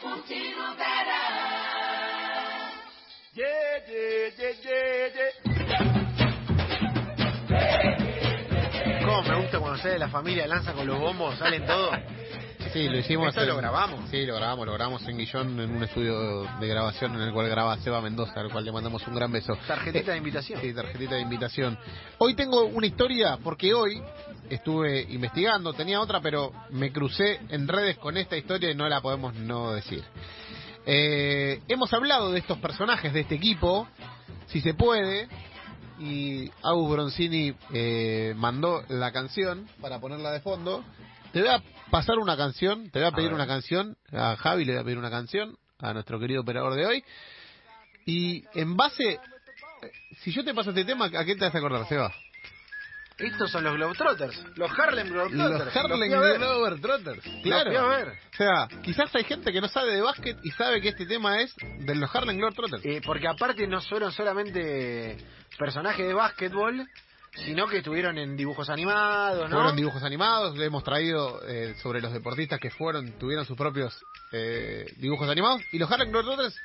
[0.00, 1.76] curtir o verão.
[3.34, 3.44] Ye,
[3.88, 5.26] ye, ye, ye, ye.
[9.04, 11.96] ¿Cómo me gusta cuando sale la familia lanza con los bombos, salen todos?
[12.72, 13.28] Sí, lo hicimos.
[13.28, 14.10] Esto en- lo grabamos.
[14.10, 17.48] Sí, lo grabamos, lo grabamos en Guillón, en un estudio de grabación en el cual
[17.48, 19.56] graba Seba Mendoza, al cual le mandamos un gran beso.
[19.66, 20.60] Tarjetita Eh, de invitación.
[20.60, 21.78] Sí, tarjetita de invitación.
[22.18, 24.02] Hoy tengo una historia, porque hoy
[24.50, 29.00] estuve investigando, tenía otra, pero me crucé en redes con esta historia y no la
[29.00, 30.04] podemos no decir.
[30.86, 33.88] Eh, hemos hablado de estos personajes de este equipo,
[34.46, 35.28] si se puede,
[35.98, 40.84] y Agus Bronzini eh, mandó la canción para ponerla de fondo.
[41.36, 44.72] Te voy a pasar una canción, te voy a pedir una canción, a Javi le
[44.72, 47.04] voy a pedir una canción, a nuestro querido operador de hoy.
[48.06, 49.18] Y en base, eh,
[50.20, 52.10] si yo te paso este tema, ¿a qué te vas a acordar, Seba?
[53.18, 55.74] Estos son los Globetrotters, los Harlem Globetrotters.
[55.74, 56.10] Los Harlem.
[56.38, 57.22] Globetrotters.
[57.42, 57.70] Claro.
[57.70, 58.08] fui a ver.
[58.08, 61.42] O sea, quizás hay gente que no sabe de básquet y sabe que este tema
[61.42, 62.82] es de los Harlem Globetrotters.
[62.82, 65.18] Eh, porque aparte no fueron solamente
[65.58, 66.88] personajes de básquetbol,
[67.44, 69.56] sino que estuvieron en dibujos animados, ¿no?
[69.56, 73.94] Fueron dibujos animados, le hemos traído eh, sobre los deportistas que fueron, tuvieron sus propios
[74.32, 75.62] eh, dibujos animados.
[75.72, 76.56] Y los Harlem Globetrotters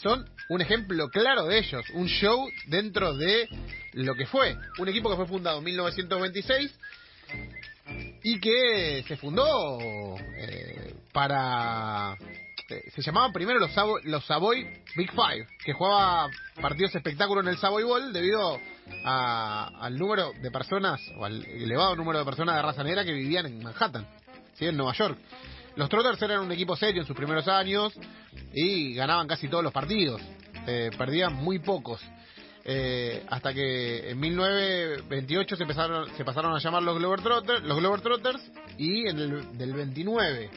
[0.00, 3.48] son un ejemplo claro de ellos, un show dentro de
[3.92, 4.56] lo que fue.
[4.78, 6.78] Un equipo que fue fundado en 1926
[8.22, 12.16] y que se fundó eh, para...
[12.70, 14.64] eh, se llamaban primero los, Savo- los Savoy
[14.96, 16.28] Big Five, que jugaba
[16.60, 18.60] partidos espectáculos en el Savoy Bowl debido
[19.04, 23.12] a- al número de personas, o al elevado número de personas de raza negra que
[23.12, 24.06] vivían en Manhattan,
[24.54, 24.66] ¿sí?
[24.66, 25.18] en Nueva York.
[25.76, 27.92] Los Trotters eran un equipo serio en sus primeros años
[28.52, 30.20] y ganaban casi todos los partidos,
[30.66, 32.00] eh, perdían muy pocos.
[32.70, 38.42] Eh, hasta que en 1928 se empezaron se pasaron a llamar los Globetrotters, los Globetrotters
[38.76, 40.50] y en el del 29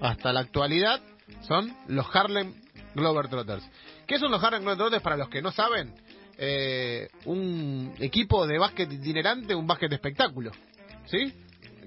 [0.00, 1.00] hasta la actualidad
[1.42, 2.54] son los Harlem
[2.94, 3.68] Globetrotters.
[4.06, 5.94] ¿Qué son los Harlem Globetrotters para los que no saben?
[6.38, 10.50] Eh, un equipo de básquet itinerante, un básquet de espectáculo,
[11.06, 11.34] ¿sí?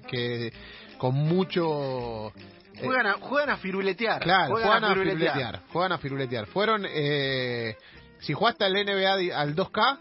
[0.08, 0.52] Que
[0.98, 2.32] con mucho
[2.74, 4.20] eh, Juegan a, juegan a firuletear.
[4.22, 5.60] Claro, juegan, a firuletear.
[5.72, 6.46] Juegan a firuletear.
[6.46, 7.76] Fueron, eh,
[8.20, 9.98] si jugaste al NBA al 2K,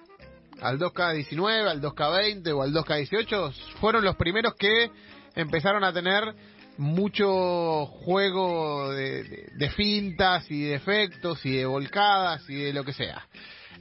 [0.61, 4.89] al 2K19, al 2K20 o al 2K18, fueron los primeros que
[5.35, 6.33] empezaron a tener
[6.78, 12.84] mucho juego de, de- de fintas y de efectos y de volcadas y de lo
[12.84, 13.28] que sea.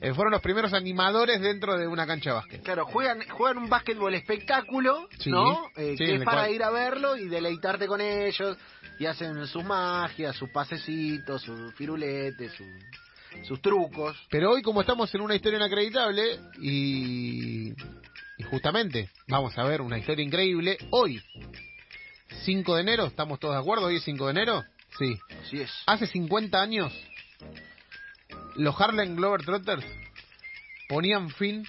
[0.01, 2.63] Eh, fueron los primeros animadores dentro de una cancha de básquet.
[2.63, 5.67] Claro, juegan, juegan un básquetbol espectáculo, Sí, ¿no?
[5.77, 8.57] Eh, sí, que es para cual- ir a verlo y deleitarte con ellos.
[8.99, 14.17] Y hacen sus magias, sus pasecitos, sus firuletes, sus, sus trucos.
[14.31, 17.71] Pero hoy como estamos en una historia inacreditable y,
[18.39, 21.21] y justamente vamos a ver una historia increíble, hoy,
[22.45, 23.87] 5 de enero, ¿estamos todos de acuerdo?
[23.87, 24.65] ¿Hoy es 5 de enero?
[24.99, 25.19] Sí.
[25.41, 25.71] Así es.
[25.87, 26.93] Hace 50 años,
[28.57, 29.85] los Harlem Globetrotters
[30.89, 31.65] ponían fin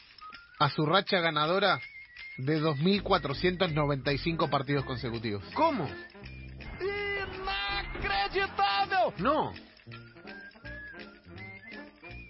[0.60, 1.80] a su racha ganadora
[2.38, 5.44] de 2.495 partidos consecutivos.
[5.54, 5.90] ¿Cómo?
[7.96, 9.14] Inacreditável!
[9.18, 9.54] No.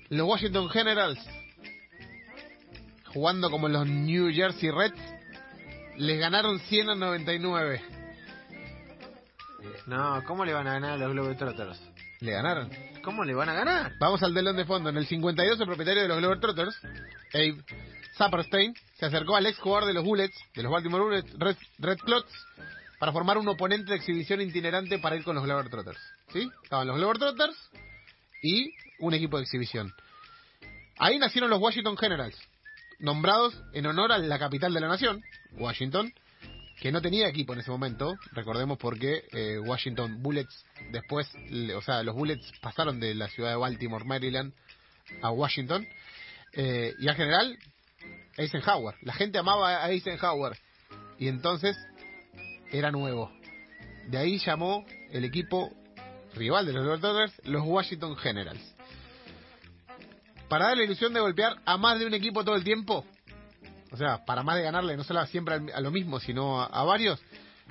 [0.10, 1.20] Los Washington Generals,
[3.14, 5.00] jugando como los New Jersey Reds,
[5.98, 7.82] les ganaron 100 a 99.
[9.86, 11.80] No, ¿cómo le van a ganar a los Globetrotters?
[12.22, 12.70] Le ganaron.
[13.04, 13.94] ¿Cómo le van a ganar?
[14.00, 14.90] Vamos al telón de fondo.
[14.90, 16.76] En el 52, el propietario de los Globetrotters,
[17.34, 17.58] Abe
[18.18, 21.98] Saperstein, se acercó al ex jugador de los Bullets, de los Baltimore Bullets, Red, Red
[21.98, 22.32] Clots,
[22.98, 26.00] para formar un oponente de exhibición itinerante para ir con los Globetrotters.
[26.32, 26.50] ¿Sí?
[26.64, 27.58] Estaban los Globetrotters
[28.42, 29.94] y un equipo de exhibición.
[30.98, 32.38] Ahí nacieron los Washington Generals,
[33.00, 35.22] nombrados en honor a la capital de la nación,
[35.58, 36.14] Washington,
[36.84, 41.32] que no tenía equipo en ese momento, recordemos porque eh, Washington Bullets después,
[41.78, 44.54] o sea, los Bullets pasaron de la ciudad de Baltimore, Maryland,
[45.22, 45.88] a Washington,
[46.52, 47.58] eh, y al general
[48.36, 50.58] Eisenhower, la gente amaba a Eisenhower,
[51.18, 51.78] y entonces
[52.70, 53.32] era nuevo.
[54.10, 55.72] De ahí llamó el equipo
[56.36, 58.76] rival de los Globetrotters los Washington Generals.
[60.50, 63.06] Para dar la ilusión de golpear a más de un equipo todo el tiempo,
[63.94, 66.84] o sea, para más de ganarle no solo siempre a lo mismo, sino a, a
[66.84, 67.22] varios,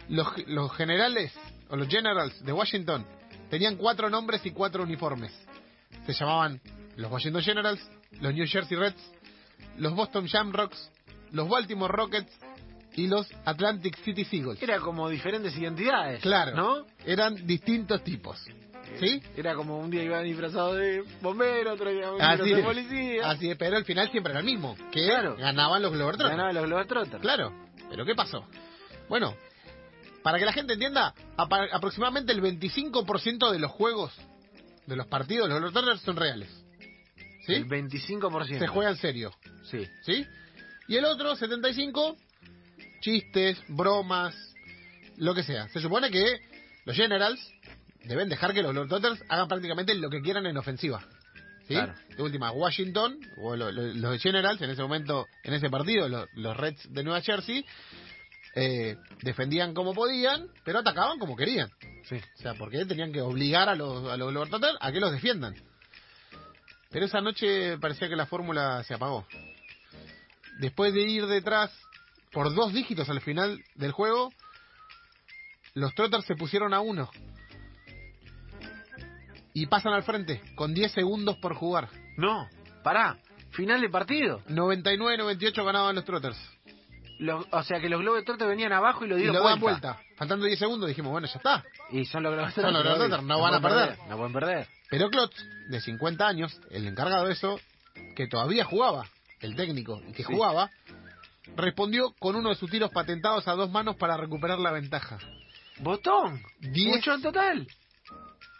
[0.09, 1.33] los, los generales
[1.69, 3.05] o los generals de Washington
[3.51, 5.33] tenían cuatro nombres y cuatro uniformes.
[6.07, 6.61] Se llamaban
[6.97, 7.81] los Washington Generals,
[8.21, 9.03] los New Jersey Reds,
[9.79, 10.91] los Boston Shamrocks,
[11.33, 12.33] los Baltimore Rockets
[12.95, 14.63] y los Atlantic City Seagulls.
[14.63, 16.21] Era como diferentes identidades.
[16.23, 16.87] Claro, ¿No?
[17.05, 18.39] eran distintos tipos.
[19.01, 19.23] ¿Sí?
[19.37, 23.31] Era como un día iban disfrazados de bombero, otro día iban de policía.
[23.31, 25.37] así es, pero al final siempre era el mismo, que Claro.
[25.37, 26.31] ganaban los Globetrotters.
[26.31, 27.21] Ganaban los Globetrotters.
[27.23, 27.53] Claro,
[27.89, 28.47] pero ¿qué pasó?
[29.09, 29.35] Bueno,
[30.23, 34.13] para que la gente entienda, aproximadamente el 25% de los juegos,
[34.87, 36.49] de los partidos de los Globetrotters son reales.
[37.47, 37.55] ¿Sí?
[37.55, 38.59] El 25%.
[38.61, 39.33] Se juega en serio,
[39.71, 39.85] Sí.
[40.05, 40.25] ¿sí?
[40.89, 42.17] Y el otro, 75,
[43.01, 44.35] chistes, bromas,
[45.17, 45.69] lo que sea.
[45.71, 46.41] Se supone que
[46.85, 47.41] los Generals
[48.05, 51.03] deben dejar que los Globetrotters hagan prácticamente lo que quieran en ofensiva.
[51.69, 51.75] ¿Sí?
[51.75, 51.95] Claro.
[52.17, 56.27] De última, Washington, o lo- lo- los Generals, en ese momento, en ese partido, lo-
[56.35, 57.65] los Reds de Nueva Jersey,
[58.55, 61.71] eh, defendían como podían, pero atacaban como querían.
[62.09, 62.17] Sí.
[62.17, 65.55] O sea, porque tenían que obligar a los, a los Globetrotters a que los defiendan.
[66.91, 69.27] Pero esa noche parecía que la fórmula se apagó.
[70.59, 71.71] Después de ir detrás
[72.33, 74.33] por dos dígitos al final del juego,
[75.75, 77.09] los Trotters se pusieron a uno.
[79.55, 81.89] Y pasan al frente, con 10 segundos por jugar.
[82.17, 82.49] No,
[82.83, 83.19] pará.
[83.51, 84.41] Final de partido.
[84.49, 86.39] 99-98 ganaban los Trotters.
[87.19, 89.93] Los- o sea que los Globetrotters venían abajo y lo Y dieron lo dan vuelta.
[89.93, 90.17] vuelta.
[90.17, 91.63] Faltando 10 segundos dijimos, bueno, ya está.
[91.91, 92.75] Y son los Globetrotters.
[92.75, 92.85] Son
[93.19, 93.99] los no van a pueden perder.
[94.09, 94.67] No pueden perder.
[94.91, 95.37] Pero Klotz,
[95.69, 97.61] de 50 años, el encargado de eso,
[98.17, 99.07] que todavía jugaba,
[99.41, 100.33] el técnico, y que Sí.
[100.33, 100.71] jugaba,
[101.57, 105.19] respondió con uno de sus tiros patentados a dos manos para recuperar la ventaja.
[105.81, 106.41] Botón.
[106.61, 106.97] Diez.
[106.97, 107.67] Mucho en total.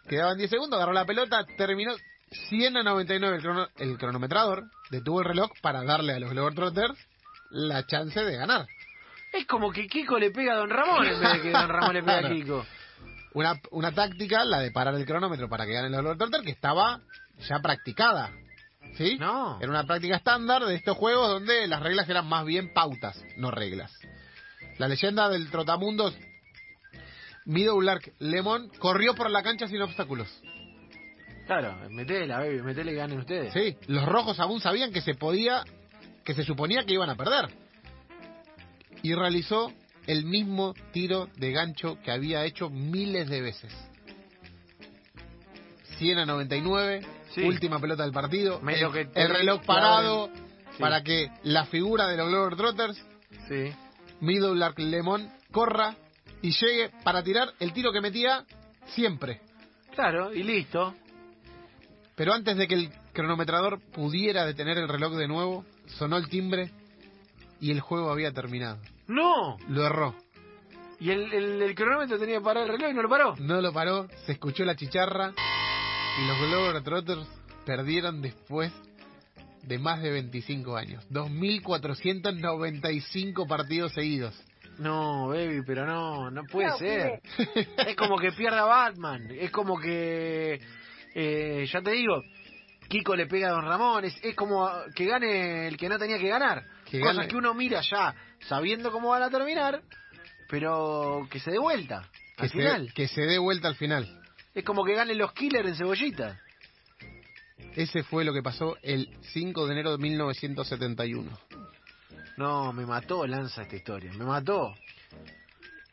[0.09, 1.93] Quedaban 10 segundos, agarró la pelota, terminó
[2.49, 6.99] 100 a 99 el, crono- el cronometrador, detuvo el reloj para darle a los Globetrotters
[7.51, 8.67] la chance de ganar.
[9.33, 11.95] Es como que Kiko le pega a Don Ramón en vez de que Don Ramón
[11.95, 12.67] le pega a Kiko.
[13.35, 17.01] Una, una táctica, la de parar el cronómetro para que ganen los Globetrotters, que estaba
[17.49, 18.31] ya practicada.
[18.99, 19.17] ¿Sí?
[19.19, 19.59] No.
[19.61, 23.51] Era una práctica estándar de estos juegos donde las reglas eran más bien pautas, no
[23.51, 23.91] reglas.
[24.79, 26.15] La leyenda del trotamundos
[27.47, 30.29] Lark Lemon corrió por la cancha sin obstáculos.
[31.47, 33.53] Claro, metela, baby, metele y ganen ustedes.
[33.53, 35.65] Sí, los rojos aún sabían que se podía,
[36.25, 37.49] que se suponía que iban a perder.
[39.03, 39.73] Y realizó
[40.07, 43.73] el mismo tiro de gancho que había hecho miles de veces.
[45.99, 47.03] 100 a 99,
[47.35, 47.43] Sí.
[47.43, 50.29] última pelota del partido, Medio el, que el reloj parado
[50.77, 50.81] Sí.
[50.81, 53.05] para que la figura de los Globetrotters,
[53.49, 53.73] Sí.
[54.21, 55.97] Middle Lark Lemon, corra
[56.43, 58.45] y llegue para tirar el tiro que metía
[58.89, 59.41] siempre.
[59.95, 60.95] Claro, y listo.
[62.17, 66.73] Pero antes de que el cronometrador pudiera detener el reloj de nuevo, sonó el timbre
[67.61, 68.79] y el juego había terminado.
[69.07, 69.57] ¡No!
[69.69, 70.17] Lo erró.
[70.99, 73.37] Y el, el, el cronómetro tenía que parar el reloj y no lo paró.
[73.37, 75.33] No lo paró, se escuchó la chicharra
[76.21, 77.27] y los Globetrotters
[77.65, 78.73] perdieron después
[79.63, 81.05] de más de 25 años.
[81.11, 84.35] 2.495 partidos seguidos.
[84.79, 87.21] No, baby, pero no, no puede No, ser.
[87.87, 89.29] es como que pierda Batman.
[89.31, 90.61] Es como que,
[91.15, 92.23] eh, ya te digo,
[92.89, 94.05] Kiko le pega a Don Ramón.
[94.05, 96.65] Es, es como que gane el que no tenía que ganar.
[96.91, 98.15] Que Cosas gane- que uno mira ya
[98.49, 99.83] sabiendo cómo van a terminar,
[100.49, 102.09] pero que se dé vuelta.
[102.37, 102.93] Que Al se, final.
[102.95, 104.21] que se dé vuelta al final.
[104.55, 106.39] Es como que ganen los killers en cebollita.
[107.75, 111.31] Ese fue lo que pasó el 5 de enero de 1971.
[112.37, 114.13] No, me mató Lanza esta historia.
[114.13, 114.75] Me mató.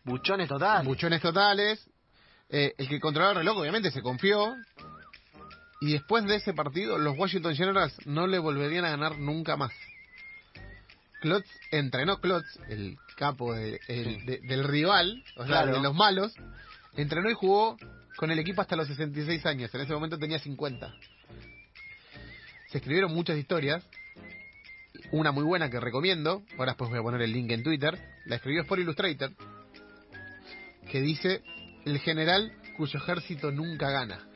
[0.03, 0.85] Buchones total.
[0.85, 1.85] Buchones totales.
[2.49, 4.55] Eh, el que controlaba el reloj obviamente se confió.
[5.81, 9.71] Y después de ese partido, los Washington Generals no le volverían a ganar nunca más.
[11.21, 15.73] Klotz entrenó Klotz, el capo de- el- de- del rival, o sea, Claro.
[15.73, 16.33] de los malos,
[16.95, 17.77] entrenó y jugó
[18.17, 19.73] con el equipo hasta los 66 años.
[19.75, 20.93] En ese momento tenía 50.
[22.71, 23.85] Se escribieron muchas historias.
[25.11, 26.43] Una muy buena que recomiendo.
[26.57, 27.97] Ahora después voy a poner el link en Twitter.
[28.25, 29.31] La escribió Sport Illustrated.
[30.89, 31.41] Que dice:
[31.85, 34.27] El general cuyo ejército nunca gana.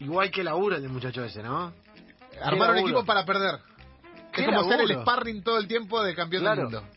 [0.00, 1.72] Igual que laburo el muchacho ese, ¿no?
[2.42, 3.60] Armar un equipo para perder.
[4.32, 6.62] ¿Qué Es como ser el sparring todo el tiempo de campeón Claro.
[6.62, 6.88] del mundo.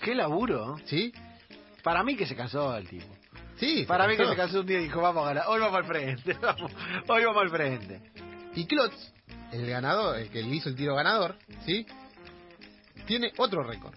[0.00, 0.76] Qué laburo.
[0.86, 1.12] ¿Sí?
[1.82, 3.06] Para mí que se cansó el tipo.
[3.56, 3.84] Sí.
[3.86, 5.44] Para mí que se cansó un día y dijo, vamos a ganar.
[5.48, 6.32] Hoy vamos al frente.
[6.42, 6.72] Vamos.
[7.08, 8.00] Hoy vamos al frente.
[8.54, 8.94] Y Klotz,
[9.52, 11.86] el ganador, el que le hizo el tiro ganador, ¿sí?
[13.06, 13.94] Tiene otro récord.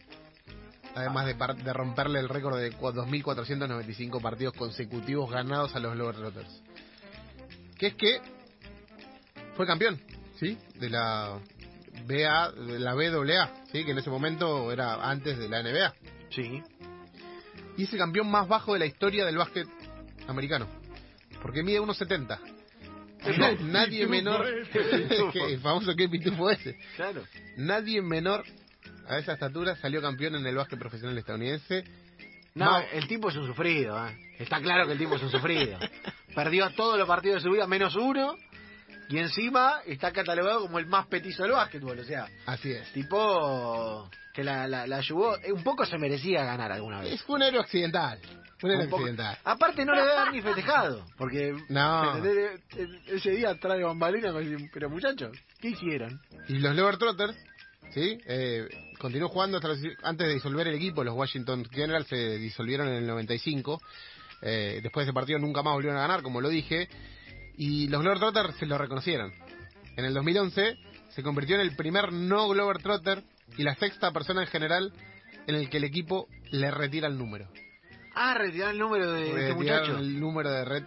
[0.96, 5.94] Además de, par- de romperle el récord de cua- 2.495 partidos consecutivos ganados a los
[5.94, 6.62] Globetrotters.
[7.78, 8.22] Que es que
[9.56, 10.00] fue campeón,
[10.40, 10.58] ¿sí?
[10.76, 11.38] De la
[12.06, 13.86] BA, de la BAA, ¿sí?
[13.86, 15.94] Que en ese momento era antes de la NBA.
[16.32, 16.62] Sí.
[17.78, 19.68] Y es el campeón más bajo de la historia del básquet
[20.28, 20.68] americano.
[21.42, 22.38] porque mide 1.70.
[23.22, 23.68] Sí, Na- no.
[23.68, 26.78] Nadie menor que el famoso que pitufo ese.
[26.96, 27.24] Claro.
[27.58, 28.44] Nadie menor
[29.10, 31.84] a esa estatura salió campeón en el básquet profesional estadounidense.
[32.56, 34.18] No, Mau- el tipo es un sufrido, ¿eh?
[34.40, 35.78] Está claro que el tipo es un sufrido.
[36.36, 38.36] Perdió todos los partidos de su vida menos uno
[39.10, 42.00] y encima está catalogado como el más petizo del básquetbol.
[42.00, 42.92] O sea, Así es.
[42.94, 45.38] tipo que la, la, la ayudó.
[45.42, 47.14] eh, Un poco se merecía ganar alguna vez.
[47.14, 48.20] Es un héroe accidental.
[48.62, 49.06] Un héroe Un poco-.
[49.46, 52.18] Aparte no le deben ni festejado, porque No.
[52.18, 52.62] ¿entendés?
[52.78, 54.32] E- ese día trae bambalina,
[54.74, 56.20] pero muchachos, ¿qué hicieron?
[56.48, 57.38] Y los Lover Trotters,
[57.92, 58.18] ¿sí?
[58.26, 58.68] Eh,
[59.00, 61.04] continuó jugando hasta los- antes de disolver el equipo.
[61.04, 63.82] Los Washington Generals se disolvieron en el 95.
[64.42, 66.88] Eh, después de ese partido nunca más volvieron a ganar, como lo dije.
[67.58, 69.34] Y los Glover Trotters se lo reconocieron.
[69.98, 70.78] En el 2011
[71.10, 73.22] se convirtió en el primer no Glover Trotter
[73.58, 74.94] y la sexta persona en general
[75.48, 77.50] en el que el equipo le retira el número.
[78.16, 79.98] Ah, retirar el número de este muchacho.
[79.98, 80.84] el número de red.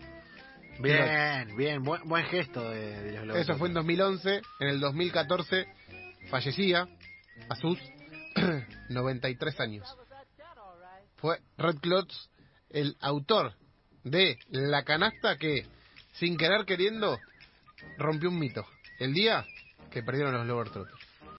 [0.80, 3.36] Bien, bien, buen, buen gesto de, de los.
[3.36, 4.40] Eso fue en 2011.
[4.60, 5.66] En el 2014
[6.30, 6.88] fallecía
[7.48, 7.78] a sus
[8.88, 9.96] 93 años.
[11.16, 12.28] Fue Red Klotz
[12.70, 13.54] el autor
[14.02, 15.66] de la canasta que,
[16.14, 17.18] sin querer queriendo,
[17.98, 18.66] rompió un mito.
[18.98, 19.44] El día
[19.90, 21.11] que perdieron los Lower Trotters.